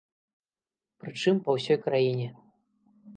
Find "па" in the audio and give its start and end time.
1.47-1.55